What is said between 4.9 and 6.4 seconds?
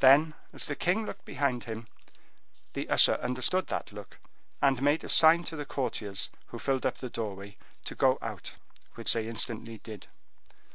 a sign to the courtiers